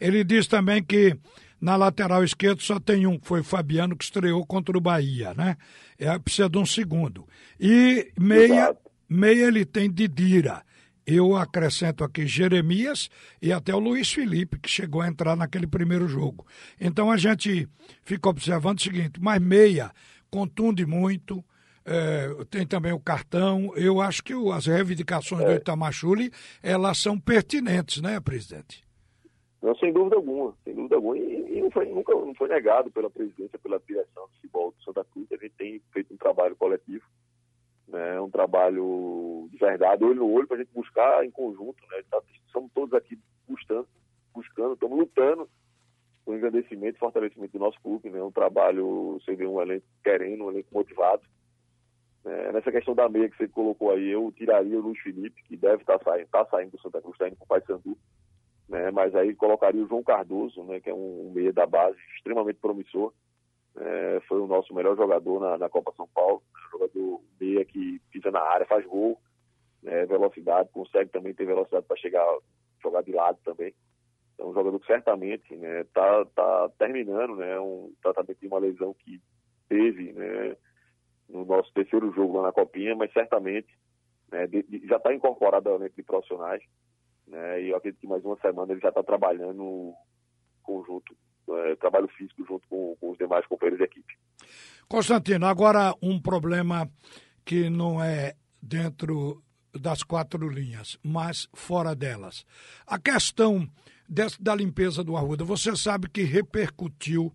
Ele 0.00 0.22
diz 0.22 0.46
também 0.46 0.82
que 0.82 1.16
na 1.60 1.76
lateral 1.76 2.22
esquerda 2.22 2.60
só 2.60 2.78
tem 2.78 3.06
um, 3.06 3.18
que 3.18 3.26
foi 3.26 3.40
o 3.40 3.44
Fabiano, 3.44 3.96
que 3.96 4.04
estreou 4.04 4.44
contra 4.46 4.76
o 4.76 4.80
Bahia, 4.80 5.34
né? 5.34 5.56
É, 5.98 6.16
precisa 6.18 6.48
de 6.48 6.58
um 6.58 6.66
segundo. 6.66 7.26
E 7.58 8.12
meia, 8.18 8.76
meia 9.08 9.46
ele 9.46 9.64
tem 9.64 9.90
Didira. 9.90 10.62
Eu 11.06 11.36
acrescento 11.36 12.02
aqui 12.02 12.26
Jeremias 12.26 13.08
e 13.40 13.52
até 13.52 13.72
o 13.72 13.78
Luiz 13.78 14.12
Felipe, 14.12 14.58
que 14.58 14.68
chegou 14.68 15.00
a 15.00 15.06
entrar 15.06 15.36
naquele 15.36 15.66
primeiro 15.66 16.08
jogo. 16.08 16.44
Então 16.80 17.12
a 17.12 17.16
gente 17.16 17.68
fica 18.02 18.28
observando 18.28 18.78
o 18.78 18.82
seguinte: 18.82 19.20
mas 19.20 19.40
meia 19.40 19.92
contunde 20.30 20.84
muito. 20.84 21.44
É, 21.88 22.44
tem 22.50 22.66
também 22.66 22.92
o 22.92 22.98
cartão. 22.98 23.72
Eu 23.76 24.00
acho 24.00 24.20
que 24.24 24.34
o, 24.34 24.50
as 24.50 24.66
reivindicações 24.66 25.42
é. 25.42 25.46
do 25.46 25.52
Itamachule 25.52 26.32
elas 26.60 26.98
são 26.98 27.16
pertinentes, 27.16 28.02
né, 28.02 28.18
presidente? 28.18 28.84
Não, 29.62 29.72
sem 29.76 29.92
dúvida 29.92 30.16
alguma, 30.16 30.52
sem 30.64 30.74
dúvida 30.74 30.96
alguma. 30.96 31.16
E, 31.16 31.58
e 31.58 31.60
não 31.60 31.70
foi, 31.70 31.86
nunca 31.86 32.12
não 32.12 32.34
foi 32.34 32.48
negado 32.48 32.90
pela 32.90 33.08
presidência, 33.08 33.56
pela 33.60 33.80
direção 33.86 34.24
do 34.24 34.34
futebol 34.34 34.74
do 34.76 34.82
Santa 34.82 35.04
Cruz. 35.12 35.28
A 35.30 35.36
gente 35.36 35.54
tem 35.56 35.80
feito 35.92 36.12
um 36.12 36.16
trabalho 36.16 36.56
coletivo 36.56 37.04
né, 37.88 38.20
um 38.20 38.30
trabalho 38.30 39.48
de 39.50 39.58
verdade, 39.58 40.04
olho 40.04 40.16
no 40.16 40.30
olho, 40.30 40.46
para 40.46 40.56
a 40.56 40.60
gente 40.60 40.72
buscar 40.72 41.24
em 41.24 41.30
conjunto. 41.30 41.76
Né, 41.90 42.02
tá, 42.10 42.20
somos 42.52 42.70
todos 42.72 42.92
aqui 42.94 43.18
buscando, 43.48 43.88
buscando, 44.34 44.74
estamos 44.74 44.98
lutando 44.98 45.48
o 46.24 46.34
engrandecimento 46.34 46.96
e 46.96 46.98
fortalecimento 46.98 47.52
do 47.52 47.64
nosso 47.64 47.80
clube. 47.80 48.10
Né, 48.10 48.22
um 48.22 48.32
trabalho, 48.32 49.18
você 49.20 49.34
vê 49.34 49.46
um 49.46 49.60
elenco 49.60 49.86
querendo, 50.02 50.44
um 50.44 50.50
elenco 50.50 50.68
motivado. 50.72 51.22
É, 52.24 52.50
nessa 52.50 52.72
questão 52.72 52.92
da 52.92 53.08
meia 53.08 53.30
que 53.30 53.36
você 53.36 53.46
colocou 53.46 53.92
aí, 53.92 54.08
eu 54.08 54.32
tiraria 54.32 54.76
o 54.76 54.82
Luiz 54.82 54.98
Felipe, 55.00 55.44
que 55.44 55.56
deve 55.56 55.82
estar 55.82 55.96
tá 55.98 56.04
saindo, 56.04 56.24
está 56.24 56.44
saindo 56.46 56.72
do 56.72 56.80
Santa 56.80 57.00
Cruz, 57.00 57.14
está 57.14 57.28
indo 57.28 57.36
para 57.36 57.44
o 57.44 57.46
Paysandu. 57.46 57.96
Né, 58.68 58.90
mas 58.90 59.14
aí 59.14 59.32
colocaria 59.32 59.80
o 59.80 59.86
João 59.86 60.02
Cardoso, 60.02 60.64
né, 60.64 60.80
que 60.80 60.90
é 60.90 60.94
um, 60.94 61.28
um 61.28 61.32
meia 61.32 61.52
da 61.52 61.64
base 61.66 61.96
extremamente 62.16 62.58
promissor. 62.58 63.12
É, 63.76 64.20
foi 64.26 64.40
o 64.40 64.46
nosso 64.48 64.74
melhor 64.74 64.96
jogador 64.96 65.38
na, 65.38 65.56
na 65.56 65.68
Copa 65.68 65.92
São 65.96 66.08
Paulo, 66.08 66.42
né, 66.52 66.55
jogador 66.78 67.22
meia 67.40 67.64
que 67.64 68.00
pisa 68.10 68.30
na 68.30 68.40
área, 68.40 68.66
faz 68.66 68.84
gol, 68.86 69.20
né, 69.82 70.04
velocidade, 70.06 70.68
consegue 70.70 71.10
também 71.10 71.34
ter 71.34 71.46
velocidade 71.46 71.86
para 71.86 71.96
chegar, 71.96 72.26
jogar 72.82 73.02
de 73.02 73.12
lado 73.12 73.38
também. 73.44 73.74
Então, 74.34 74.50
um 74.50 74.54
jogador 74.54 74.78
que 74.80 74.86
certamente 74.86 75.56
né, 75.56 75.84
tá, 75.94 76.24
tá 76.34 76.68
terminando 76.78 77.36
né, 77.36 77.58
um 77.58 77.92
tratamento 78.02 78.38
de 78.38 78.46
uma 78.46 78.58
lesão 78.58 78.94
que 78.94 79.20
teve, 79.68 80.12
né, 80.12 80.56
no 81.28 81.44
nosso 81.44 81.72
terceiro 81.72 82.12
jogo 82.12 82.36
lá 82.36 82.44
na 82.44 82.52
Copinha, 82.52 82.94
mas 82.94 83.12
certamente 83.12 83.68
né, 84.30 84.46
de, 84.46 84.62
de, 84.62 84.86
já 84.86 84.96
está 84.96 85.14
incorporado 85.14 85.68
ao 85.68 85.76
elenco 85.76 85.96
de 85.96 86.02
profissionais. 86.02 86.62
Né, 87.26 87.62
e 87.62 87.70
eu 87.70 87.76
acredito 87.76 88.00
que 88.00 88.06
mais 88.06 88.24
uma 88.24 88.38
semana 88.38 88.72
ele 88.72 88.80
já 88.80 88.90
está 88.90 89.02
trabalhando 89.02 89.94
conjunto, 90.62 91.16
é, 91.48 91.76
trabalho 91.76 92.08
físico 92.08 92.44
junto 92.46 92.66
com, 92.68 92.96
com 93.00 93.10
os 93.10 93.18
demais 93.18 93.46
companheiros 93.46 93.78
de 93.78 93.84
equipe. 93.84 94.14
Constantino, 94.88 95.46
agora 95.46 95.94
um 96.02 96.20
problema 96.20 96.88
que 97.44 97.68
não 97.70 98.02
é 98.02 98.34
dentro 98.60 99.42
das 99.72 100.02
quatro 100.02 100.48
linhas, 100.48 100.98
mas 101.02 101.48
fora 101.54 101.94
delas. 101.94 102.44
A 102.86 102.98
questão 102.98 103.68
da 104.40 104.54
limpeza 104.54 105.02
do 105.02 105.16
Arruda, 105.16 105.44
você 105.44 105.76
sabe 105.76 106.08
que 106.08 106.22
repercutiu 106.22 107.32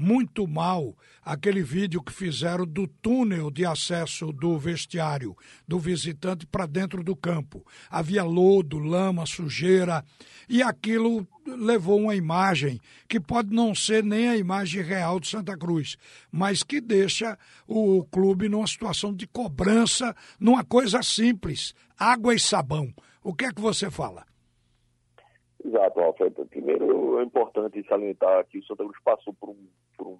muito 0.00 0.48
mal 0.48 0.96
aquele 1.22 1.62
vídeo 1.62 2.02
que 2.02 2.10
fizeram 2.10 2.64
do 2.64 2.86
túnel 2.86 3.50
de 3.50 3.66
acesso 3.66 4.32
do 4.32 4.56
vestiário 4.56 5.36
do 5.68 5.78
visitante 5.78 6.46
para 6.46 6.64
dentro 6.64 7.04
do 7.04 7.14
campo. 7.14 7.62
Havia 7.90 8.24
lodo, 8.24 8.78
lama, 8.78 9.26
sujeira 9.26 10.02
e 10.48 10.62
aquilo 10.62 11.28
levou 11.46 12.00
uma 12.00 12.14
imagem 12.14 12.80
que 13.06 13.20
pode 13.20 13.54
não 13.54 13.74
ser 13.74 14.02
nem 14.02 14.28
a 14.30 14.36
imagem 14.38 14.82
real 14.82 15.20
de 15.20 15.28
Santa 15.28 15.54
Cruz, 15.56 15.98
mas 16.32 16.62
que 16.62 16.80
deixa 16.80 17.38
o 17.68 18.02
clube 18.04 18.48
numa 18.48 18.66
situação 18.66 19.12
de 19.14 19.26
cobrança, 19.26 20.16
numa 20.38 20.64
coisa 20.64 21.02
simples, 21.02 21.74
água 21.98 22.34
e 22.34 22.40
sabão. 22.40 22.88
O 23.22 23.34
que 23.34 23.44
é 23.44 23.52
que 23.52 23.60
você 23.60 23.90
fala? 23.90 24.24
Exato, 25.62 26.00
Alfredo. 26.00 26.46
Primeiro 26.46 27.20
é 27.20 27.24
importante 27.24 27.84
salientar 27.86 28.46
que 28.46 28.58
o 28.58 28.64
Santa 28.64 28.82
Cruz 28.84 28.98
passou 29.04 29.34
por, 29.34 29.50
um, 29.50 29.68
por 30.00 30.08
um, 30.08 30.18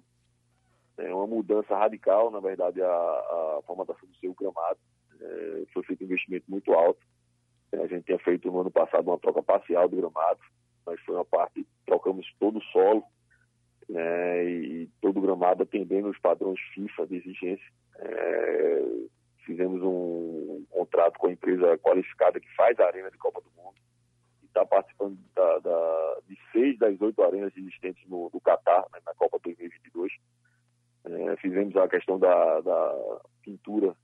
é, 0.97 1.13
uma 1.13 1.25
mudança 1.25 1.75
radical, 1.75 2.29
na 2.29 2.39
verdade, 2.39 2.81
a, 2.81 2.87
a 2.87 3.61
formatação 3.65 4.07
do 4.07 4.15
seu 4.17 4.33
gramado. 4.35 4.79
É, 5.19 5.63
foi 5.73 5.83
feito 5.83 6.03
um 6.03 6.05
investimento 6.05 6.45
muito 6.47 6.71
alto. 6.73 6.99
A 7.73 7.87
gente 7.87 8.05
tinha 8.05 8.19
feito 8.19 8.51
no 8.51 8.61
ano 8.61 8.71
passado 8.71 9.07
uma 9.07 9.17
troca 9.17 9.41
parcial 9.41 9.89
do 9.89 9.97
gramado, 9.97 10.39
mas 10.85 10.99
foi 11.01 11.15
uma 11.15 11.25
parte, 11.25 11.65
trocamos 11.85 12.27
todo 12.39 12.59
o 12.59 12.63
solo 12.63 13.03
né, 13.89 14.45
e 14.45 14.89
todo 15.01 15.17
o 15.17 15.21
gramado 15.21 15.63
atendendo 15.63 16.09
os 16.09 16.19
padrões 16.19 16.59
FIFA 16.73 17.07
de 17.07 17.15
exigência. 17.15 17.71
É, 17.97 18.85
fizemos 19.45 19.81
um 19.81 20.65
contrato 20.69 21.17
com 21.17 21.27
a 21.27 21.31
empresa 21.31 21.77
qualificada 21.77 22.39
que 22.39 22.55
faz 22.55 22.77
a 22.79 22.85
Arena 22.85 23.09
de 23.09 23.17
Copa 23.17 23.41
do 23.41 23.49
Mundo 23.51 23.81
está 24.51 24.65
participando 24.65 25.17
da, 25.33 25.59
da, 25.59 26.17
de 26.27 26.37
seis 26.51 26.77
das 26.77 26.99
oito 27.01 27.21
arenas 27.23 27.55
existentes 27.55 28.07
no, 28.07 28.29
no 28.33 28.39
Catar, 28.41 28.85
né, 28.93 28.99
na 29.05 29.13
Copa 29.15 29.39
2022. 29.43 29.50
É, 31.11 31.35
fizemos 31.37 31.75
a 31.75 31.87
questão 31.87 32.17
da, 32.17 32.61
da 32.61 33.21
pintura, 33.43 33.95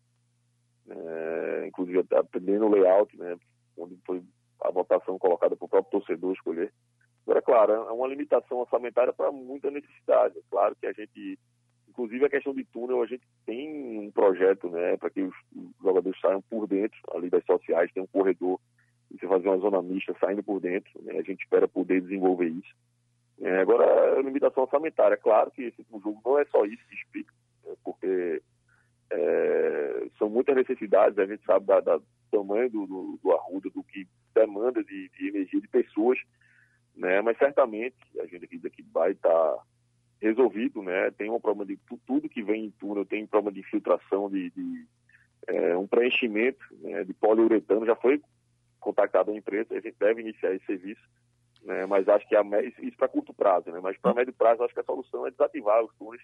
é, 0.89 1.65
inclusive 1.67 2.03
aprendendo 2.11 2.65
o 2.65 2.69
layout, 2.69 3.15
né, 3.17 3.37
onde 3.77 3.97
foi 4.05 4.21
a 4.61 4.71
votação 4.71 5.17
colocada 5.17 5.55
para 5.55 5.65
o 5.65 5.69
próprio 5.69 5.99
torcedor 5.99 6.33
escolher. 6.33 6.73
Agora, 7.23 7.41
claro, 7.41 7.73
é 7.73 7.91
uma 7.91 8.07
limitação 8.07 8.57
orçamentária 8.59 9.13
para 9.13 9.31
muita 9.31 9.69
necessidade. 9.69 10.37
É 10.37 10.41
claro 10.49 10.75
que 10.79 10.87
a 10.87 10.93
gente, 10.93 11.37
inclusive 11.89 12.25
a 12.25 12.29
questão 12.29 12.53
de 12.53 12.63
túnel, 12.65 13.01
a 13.01 13.05
gente 13.05 13.23
tem 13.45 13.99
um 13.99 14.11
projeto 14.11 14.69
né, 14.69 14.97
para 14.97 15.09
que 15.09 15.21
os 15.21 15.33
jogadores 15.81 16.19
saiam 16.19 16.41
por 16.41 16.67
dentro 16.67 16.97
ali 17.13 17.29
das 17.29 17.43
sociais, 17.45 17.91
tem 17.91 18.01
um 18.01 18.07
corredor 18.07 18.59
você 19.11 19.27
fazer 19.27 19.47
uma 19.47 19.57
zona 19.59 19.81
mista 19.81 20.15
saindo 20.19 20.43
por 20.43 20.59
dentro. 20.59 20.91
Né? 21.01 21.17
A 21.17 21.21
gente 21.21 21.41
espera 21.41 21.67
poder 21.67 22.01
desenvolver 22.01 22.47
isso. 22.47 22.75
É, 23.41 23.59
agora, 23.59 24.17
a 24.17 24.21
limitação 24.21 24.63
orçamentária. 24.63 25.13
É 25.13 25.17
claro 25.17 25.51
que 25.51 25.63
esse 25.63 25.85
jogo 25.91 26.21
não 26.25 26.39
é 26.39 26.45
só 26.45 26.65
isso 26.65 26.83
que 26.87 26.95
explica, 26.95 27.33
né? 27.65 27.73
porque 27.83 28.41
é, 29.11 30.07
são 30.17 30.29
muitas 30.29 30.55
necessidades, 30.55 31.17
a 31.17 31.25
gente 31.25 31.43
sabe 31.45 31.65
da, 31.65 31.79
da 31.79 31.99
tamanho 32.31 32.69
do, 32.69 32.85
do, 32.85 33.19
do, 33.23 33.31
Arruda, 33.31 33.69
do 33.69 33.83
que 33.83 34.07
demanda 34.33 34.83
de, 34.83 35.09
de, 35.09 35.29
energia 35.29 35.61
de 35.61 35.67
pessoas, 35.67 36.19
né? 36.95 37.21
mas 37.21 37.37
certamente 37.37 37.95
a 38.19 38.25
gente 38.25 38.45
aqui 38.45 38.57
daqui 38.57 38.85
vai 38.91 39.11
estar 39.11 39.29
tá 39.29 39.63
resolvido, 40.21 40.81
né? 40.81 41.11
tem 41.11 41.29
um 41.29 41.39
problema 41.39 41.65
de 41.65 41.79
tudo 42.05 42.27
que 42.27 42.41
vem 42.43 42.65
em 42.65 42.71
túnel, 42.71 43.05
tem 43.05 43.23
um 43.23 43.27
problema 43.27 43.53
de 43.53 43.61
infiltração, 43.61 44.29
de, 44.29 44.49
de 44.49 44.85
é, 45.47 45.77
um 45.77 45.87
preenchimento 45.87 46.65
né? 46.81 47.03
de 47.03 47.13
poliuretano, 47.13 47.85
já 47.85 47.95
foi 47.95 48.21
contactado 48.79 49.31
a 49.31 49.35
empresa, 49.35 49.73
a 49.73 49.79
gente 49.79 49.95
deve 49.99 50.21
iniciar 50.21 50.53
esse 50.53 50.65
serviço, 50.65 51.01
né, 51.67 51.85
mas 51.85 52.07
acho 52.07 52.25
que 52.29 52.35
a, 52.35 52.41
isso 52.81 52.97
para 52.97 53.09
curto 53.09 53.33
prazo, 53.33 53.69
né, 53.69 53.79
mas 53.83 53.97
para 53.97 54.13
médio 54.13 54.33
prazo 54.33 54.63
acho 54.63 54.73
que 54.73 54.79
a 54.79 54.85
solução 54.85 55.27
é 55.27 55.31
desativar 55.31 55.83
os 55.83 55.93
túneis. 55.99 56.23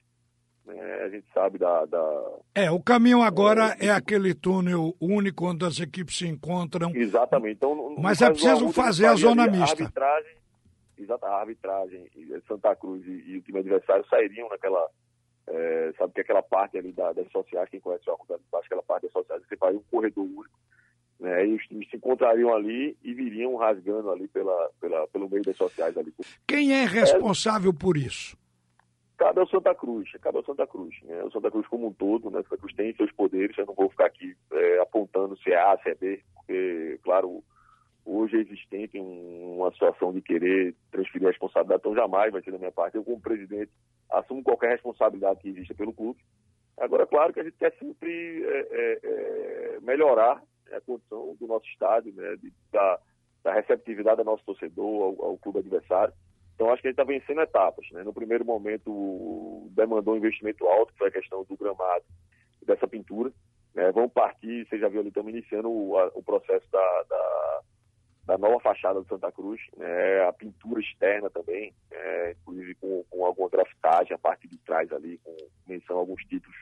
Né, 0.65 0.81
a 1.03 1.09
gente 1.09 1.25
sabe 1.33 1.57
da, 1.57 1.83
da, 1.85 2.39
É, 2.55 2.71
o 2.71 2.81
caminho 2.81 3.21
agora 3.21 3.75
é, 3.77 3.87
é 3.87 3.91
aquele 3.91 4.33
túnel 4.33 4.95
único 5.01 5.45
onde 5.45 5.65
as 5.65 5.81
equipes 5.81 6.17
se 6.17 6.25
encontram. 6.25 6.95
Exatamente. 6.95 7.57
Então, 7.57 7.93
mas 7.99 8.21
é 8.21 8.29
preciso 8.29 8.71
fazer 8.71 9.07
a 9.07 9.15
zona 9.15 9.45
mista. 9.45 9.83
A 9.83 9.85
arbitragem, 9.85 10.37
exata, 10.97 11.27
a 11.27 11.39
arbitragem, 11.41 12.09
Santa 12.47 12.73
Cruz 12.77 13.05
e, 13.05 13.31
e 13.31 13.37
o 13.37 13.41
time 13.41 13.59
adversário 13.59 14.05
sairiam 14.07 14.47
naquela. 14.47 14.89
É, 15.45 15.93
sabe 15.97 16.13
que 16.13 16.21
aquela 16.21 16.41
parte 16.41 16.77
ali 16.77 16.93
da, 16.93 17.11
das 17.11 17.29
sociais, 17.29 17.67
quem 17.69 17.81
conhece 17.81 18.09
o 18.09 18.13
Arruda 18.13 18.39
aquela 18.53 18.81
parte 18.81 19.03
das 19.03 19.11
sociais, 19.11 19.43
você 19.45 19.57
faz 19.57 19.75
um 19.75 19.83
corredor 19.91 20.23
único 20.23 20.62
né, 21.23 21.47
e 21.47 21.53
os 21.53 21.65
times 21.67 21.89
se 21.89 21.95
encontrariam 21.95 22.53
ali 22.53 22.97
e 23.01 23.13
viriam 23.13 23.55
rasgando 23.55 24.11
ali 24.11 24.27
pela, 24.27 24.69
pela, 24.81 25.07
pelo 25.07 25.29
meio 25.29 25.41
das 25.41 25.55
sociais 25.55 25.97
ali. 25.97 26.13
Quem 26.45 26.73
é 26.73 26.83
responsável 26.83 27.71
é, 27.71 27.73
por 27.73 27.95
isso? 27.95 28.37
Cabe 29.17 29.39
ao 29.39 29.47
Santa 29.47 29.73
Cruz, 29.73 30.11
cabe 30.21 30.39
ao 30.39 30.43
Santa 30.43 30.67
Cruz. 30.67 30.93
Né? 31.03 31.23
O 31.23 31.31
Santa 31.31 31.49
Cruz 31.49 31.65
como 31.67 31.87
um 31.87 31.93
todo, 31.93 32.29
né? 32.29 32.39
O 32.39 32.43
Santa 32.43 32.57
Cruz 32.57 32.75
tem 32.75 32.93
seus 32.95 33.11
poderes, 33.13 33.57
eu 33.57 33.65
não 33.65 33.73
vou 33.73 33.89
ficar 33.89 34.07
aqui 34.07 34.35
é, 34.51 34.79
apontando 34.81 35.37
se 35.37 35.49
é 35.49 35.57
A, 35.57 35.77
se 35.81 35.91
é 35.91 35.95
B, 35.95 36.21
porque, 36.35 36.99
claro, 37.03 37.41
hoje 38.03 38.35
é 38.35 38.41
existente 38.41 38.99
um, 38.99 39.59
uma 39.59 39.71
situação 39.71 40.11
de 40.11 40.21
querer 40.21 40.75
transferir 40.91 41.29
a 41.29 41.31
responsabilidade, 41.31 41.79
então 41.79 41.95
jamais 41.95 42.33
vai 42.33 42.41
ser 42.41 42.51
da 42.51 42.57
minha 42.57 42.71
parte. 42.71 42.97
Eu, 42.97 43.03
como 43.05 43.21
presidente, 43.21 43.71
assumo 44.11 44.43
qualquer 44.43 44.71
responsabilidade 44.71 45.39
que 45.39 45.47
exista 45.47 45.73
pelo 45.73 45.93
clube. 45.93 46.19
Agora, 46.77 47.07
claro 47.07 47.31
que 47.31 47.39
a 47.39 47.43
gente 47.45 47.55
quer 47.57 47.73
sempre 47.79 48.43
é, 48.43 48.67
é, 48.71 48.99
é 49.03 49.79
melhorar 49.79 50.43
a 50.77 50.81
condição 50.81 51.35
do 51.39 51.47
nosso 51.47 51.65
estádio, 51.67 52.13
né, 52.13 52.35
de, 52.37 52.51
da, 52.71 52.99
da, 53.43 53.53
receptividade 53.53 54.17
do 54.17 54.23
nosso 54.23 54.43
torcedor 54.45 55.15
ao, 55.19 55.25
ao, 55.25 55.37
clube 55.37 55.59
adversário. 55.59 56.13
Então, 56.55 56.71
acho 56.71 56.81
que 56.81 56.87
a 56.87 56.91
gente 56.91 56.99
está 56.99 57.03
vencendo 57.03 57.41
etapas. 57.41 57.85
Né? 57.91 58.03
No 58.03 58.13
primeiro 58.13 58.45
momento, 58.45 59.67
demandou 59.71 60.13
um 60.13 60.17
investimento 60.17 60.67
alto, 60.67 60.93
que 60.93 60.99
foi 60.99 61.07
a 61.07 61.11
questão 61.11 61.43
do 61.43 61.57
gramado 61.57 62.05
dessa 62.65 62.87
pintura. 62.87 63.31
Né? 63.73 63.91
Vamos 63.91 64.13
partir, 64.13 64.67
você 64.67 64.77
já 64.77 64.87
viu 64.87 64.99
ali, 64.99 65.09
estamos 65.09 65.31
iniciando 65.31 65.69
o, 65.69 65.97
a, 65.97 66.07
o 66.13 66.21
processo 66.21 66.65
da, 66.71 67.03
da, 67.09 67.61
da, 68.25 68.37
nova 68.37 68.59
fachada 68.59 69.01
do 69.01 69.07
Santa 69.07 69.31
Cruz, 69.31 69.59
né? 69.75 70.27
a 70.27 70.33
pintura 70.33 70.79
externa 70.79 71.29
também, 71.29 71.73
né? 71.91 72.31
inclusive 72.31 72.75
com, 72.75 73.03
com 73.09 73.25
alguma 73.25 73.49
grafitagem, 73.49 74.13
a 74.13 74.19
parte 74.19 74.47
de 74.47 74.57
trás 74.59 74.91
ali, 74.91 75.17
com 75.23 75.35
menção 75.67 75.97
a 75.97 75.99
alguns 75.99 76.23
títulos 76.25 76.55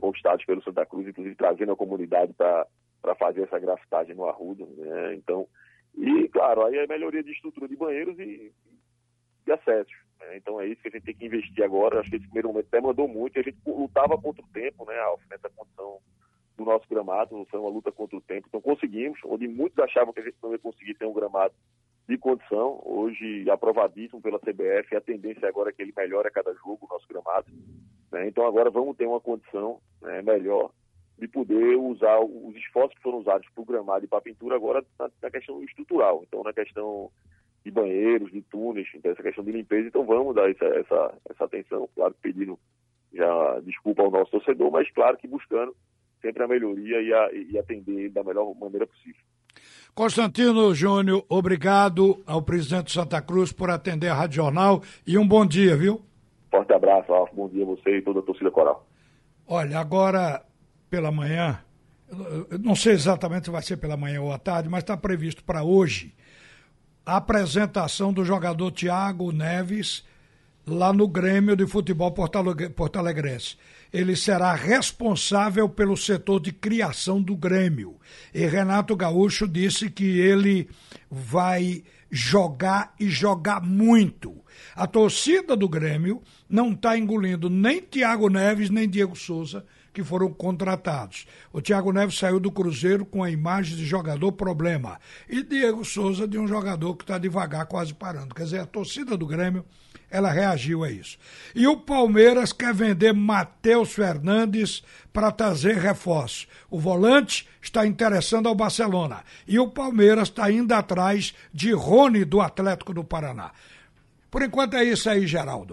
conquistados 0.00 0.44
pelo 0.44 0.62
Santa 0.62 0.84
Cruz, 0.86 1.06
inclusive 1.06 1.34
trazendo 1.36 1.72
a 1.72 1.76
comunidade 1.76 2.32
para 2.32 2.66
para 3.04 3.14
fazer 3.14 3.42
essa 3.42 3.58
grafitagem 3.58 4.14
no 4.14 4.26
arrudo, 4.26 4.66
né? 4.78 5.14
Então, 5.14 5.46
e 5.94 6.26
claro, 6.28 6.64
aí 6.64 6.78
é 6.78 6.86
melhoria 6.86 7.22
de 7.22 7.32
estrutura 7.32 7.68
de 7.68 7.76
banheiros 7.76 8.18
e, 8.18 8.50
de 9.44 9.52
acessos. 9.52 9.94
Né? 10.18 10.38
Então 10.38 10.58
é 10.58 10.66
isso 10.66 10.80
que 10.80 10.88
a 10.88 10.90
gente 10.90 11.04
tem 11.04 11.14
que 11.14 11.26
investir 11.26 11.62
agora. 11.62 12.00
Acho 12.00 12.08
que 12.08 12.16
esse 12.16 12.24
primeiro 12.24 12.48
momento 12.48 12.70
demandou 12.70 13.06
muito. 13.06 13.38
A 13.38 13.42
gente 13.42 13.58
lutava 13.66 14.16
contra 14.16 14.42
o 14.42 14.48
tempo, 14.48 14.86
né, 14.86 14.98
Alf, 15.00 15.20
nessa 15.30 15.50
condição 15.50 15.98
do 16.56 16.64
nosso 16.64 16.88
gramado, 16.88 17.46
foi 17.50 17.60
uma 17.60 17.68
luta 17.68 17.92
contra 17.92 18.16
o 18.16 18.22
tempo. 18.22 18.46
Então 18.48 18.62
conseguimos, 18.62 19.20
onde 19.26 19.46
muitos 19.46 19.78
achavam 19.80 20.14
que 20.14 20.20
a 20.20 20.24
gente 20.24 20.38
não 20.42 20.52
ia 20.52 20.58
conseguir 20.58 20.94
ter 20.94 21.04
um 21.04 21.12
gramado 21.12 21.52
de 22.08 22.16
condição, 22.16 22.80
hoje 22.86 23.48
aprovadíssimo 23.50 24.22
pela 24.22 24.38
CBF, 24.38 24.96
a 24.96 25.00
tendência 25.00 25.46
agora 25.46 25.68
é 25.70 25.72
que 25.74 25.82
ele 25.82 25.92
melhore 25.94 26.28
a 26.28 26.30
cada 26.30 26.54
jogo 26.54 26.86
o 26.86 26.88
nosso 26.88 27.06
gramado. 27.06 27.46
Né? 28.10 28.28
Então 28.28 28.46
agora 28.46 28.70
vamos 28.70 28.96
ter 28.96 29.06
uma 29.06 29.20
condição 29.20 29.78
né, 30.00 30.22
melhor 30.22 30.70
de 31.18 31.28
poder 31.28 31.76
usar 31.76 32.18
os 32.20 32.54
esforços 32.56 32.96
que 32.96 33.02
foram 33.02 33.18
usados 33.18 33.46
para 33.54 33.62
o 33.62 33.64
gramado 33.64 34.04
e 34.04 34.08
para 34.08 34.18
a 34.18 34.22
pintura 34.22 34.56
agora 34.56 34.84
na, 34.98 35.10
na, 35.22 35.30
questão 35.30 35.62
estrutural, 35.62 36.24
então 36.26 36.42
na 36.42 36.52
questão 36.52 37.10
de 37.64 37.70
banheiros, 37.70 38.32
de 38.32 38.42
túneis, 38.42 38.88
então 38.94 39.12
essa 39.12 39.22
questão 39.22 39.44
de 39.44 39.52
limpeza, 39.52 39.88
então 39.88 40.04
vamos 40.04 40.34
dar 40.34 40.50
essa, 40.50 40.64
essa, 40.64 41.14
essa 41.30 41.44
atenção, 41.44 41.88
claro 41.94 42.14
pedindo 42.20 42.58
já 43.12 43.60
desculpa 43.60 44.02
ao 44.02 44.10
nosso 44.10 44.32
torcedor, 44.32 44.72
mas 44.72 44.90
claro 44.90 45.16
que 45.16 45.28
buscando 45.28 45.74
sempre 46.20 46.42
a 46.42 46.48
melhoria 46.48 47.00
e, 47.00 47.14
a, 47.14 47.32
e 47.32 47.58
atender 47.58 47.92
ele 47.92 48.08
da 48.08 48.24
melhor 48.24 48.52
maneira 48.56 48.86
possível. 48.86 49.20
Constantino 49.94 50.74
Júnior, 50.74 51.24
obrigado 51.28 52.20
ao 52.26 52.42
presidente 52.42 52.92
Santa 52.92 53.22
Cruz 53.22 53.52
por 53.52 53.70
atender 53.70 54.08
a 54.08 54.14
Rádio 54.14 54.36
Jornal 54.36 54.82
e 55.06 55.16
um 55.16 55.26
bom 55.26 55.46
dia, 55.46 55.76
viu? 55.76 56.02
Forte 56.50 56.72
abraço, 56.72 57.12
bom 57.32 57.48
dia 57.48 57.62
a 57.62 57.66
você 57.66 57.98
e 57.98 58.02
toda 58.02 58.18
a 58.18 58.22
torcida 58.22 58.50
coral. 58.50 58.84
Olha, 59.46 59.78
agora 59.78 60.42
pela 60.94 61.10
manhã, 61.10 61.58
não 62.60 62.76
sei 62.76 62.92
exatamente 62.92 63.46
se 63.46 63.50
vai 63.50 63.62
ser 63.62 63.78
pela 63.78 63.96
manhã 63.96 64.20
ou 64.20 64.32
à 64.32 64.38
tarde, 64.38 64.68
mas 64.68 64.84
está 64.84 64.96
previsto 64.96 65.42
para 65.42 65.64
hoje 65.64 66.14
a 67.04 67.16
apresentação 67.16 68.12
do 68.12 68.24
jogador 68.24 68.70
Thiago 68.70 69.32
Neves 69.32 70.04
lá 70.64 70.92
no 70.92 71.08
Grêmio 71.08 71.56
de 71.56 71.66
Futebol 71.66 72.12
Porto 72.12 72.96
Alegrense. 72.96 73.56
Ele 73.92 74.14
será 74.14 74.54
responsável 74.54 75.68
pelo 75.68 75.96
setor 75.96 76.38
de 76.38 76.52
criação 76.52 77.20
do 77.20 77.36
Grêmio. 77.36 77.96
E 78.32 78.46
Renato 78.46 78.94
Gaúcho 78.94 79.48
disse 79.48 79.90
que 79.90 80.20
ele 80.20 80.68
vai 81.10 81.82
jogar 82.08 82.94
e 83.00 83.10
jogar 83.10 83.60
muito. 83.60 84.32
A 84.76 84.86
torcida 84.86 85.56
do 85.56 85.68
Grêmio 85.68 86.22
não 86.48 86.70
está 86.70 86.96
engolindo 86.96 87.50
nem 87.50 87.82
Thiago 87.82 88.28
Neves 88.28 88.70
nem 88.70 88.88
Diego 88.88 89.16
Souza, 89.16 89.64
que 89.94 90.02
foram 90.02 90.30
contratados. 90.30 91.26
O 91.52 91.62
Thiago 91.62 91.92
Neves 91.92 92.18
saiu 92.18 92.40
do 92.40 92.50
Cruzeiro 92.50 93.06
com 93.06 93.22
a 93.22 93.30
imagem 93.30 93.76
de 93.76 93.86
jogador 93.86 94.32
problema. 94.32 94.98
E 95.28 95.42
Diego 95.42 95.84
Souza 95.84 96.26
de 96.26 96.36
um 96.36 96.46
jogador 96.46 96.96
que 96.96 97.04
está 97.04 97.16
devagar, 97.16 97.64
quase 97.66 97.94
parando. 97.94 98.34
Quer 98.34 98.42
dizer, 98.42 98.60
a 98.60 98.66
torcida 98.66 99.16
do 99.16 99.26
Grêmio 99.26 99.64
ela 100.10 100.30
reagiu 100.30 100.84
a 100.84 100.90
isso. 100.90 101.16
E 101.54 101.66
o 101.66 101.76
Palmeiras 101.76 102.52
quer 102.52 102.74
vender 102.74 103.12
Matheus 103.12 103.92
Fernandes 103.92 104.82
para 105.12 105.32
trazer 105.32 105.76
reforço. 105.76 106.46
O 106.70 106.78
volante 106.78 107.48
está 107.62 107.86
interessando 107.86 108.48
ao 108.48 108.54
Barcelona. 108.54 109.24
E 109.46 109.58
o 109.58 109.68
Palmeiras 109.68 110.28
está 110.28 110.50
indo 110.50 110.72
atrás 110.72 111.34
de 111.52 111.72
Rony 111.72 112.24
do 112.24 112.40
Atlético 112.40 112.92
do 112.92 113.02
Paraná. 113.02 113.52
Por 114.30 114.42
enquanto 114.42 114.74
é 114.74 114.82
isso 114.82 115.08
aí, 115.08 115.28
Geraldo. 115.28 115.72